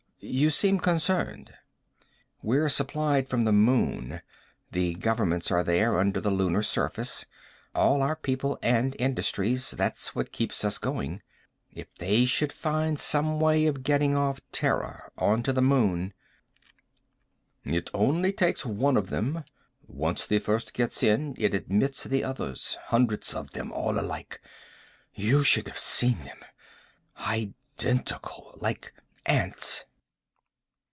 You 0.23 0.51
seem 0.51 0.77
concerned." 0.79 1.51
"We're 2.43 2.69
supplied 2.69 3.27
from 3.27 3.41
the 3.41 3.51
moon. 3.51 4.21
The 4.69 4.93
governments 4.93 5.49
are 5.49 5.63
there, 5.63 5.97
under 5.97 6.21
the 6.21 6.29
lunar 6.29 6.61
surface. 6.61 7.25
All 7.73 8.03
our 8.03 8.15
people 8.15 8.59
and 8.61 8.95
industries. 8.99 9.71
That's 9.71 10.13
what 10.13 10.31
keeps 10.31 10.63
us 10.63 10.77
going. 10.77 11.23
If 11.73 11.95
they 11.95 12.25
should 12.25 12.53
find 12.53 12.99
some 12.99 13.39
way 13.39 13.65
of 13.65 13.81
getting 13.81 14.15
off 14.15 14.41
Terra, 14.51 15.09
onto 15.17 15.51
the 15.51 15.59
moon" 15.63 16.13
"It 17.65 17.89
only 17.91 18.31
takes 18.31 18.63
one 18.63 18.97
of 18.97 19.09
them. 19.09 19.43
Once 19.87 20.27
the 20.27 20.37
first 20.37 20.67
one 20.67 20.71
gets 20.75 21.01
in 21.01 21.35
it 21.39 21.55
admits 21.55 22.03
the 22.03 22.23
others. 22.23 22.77
Hundreds 22.89 23.33
of 23.33 23.53
them, 23.53 23.71
all 23.71 23.99
alike. 23.99 24.39
You 25.15 25.43
should 25.43 25.67
have 25.67 25.79
seen 25.79 26.23
them. 26.25 26.37
Identical. 27.27 28.53
Like 28.61 28.93
ants." 29.25 29.85